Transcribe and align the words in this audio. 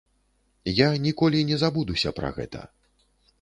Я 0.77 0.87
ніколі 1.03 1.43
не 1.51 1.59
забудуся 1.65 2.15
пра 2.21 2.33
гэта. 2.39 2.65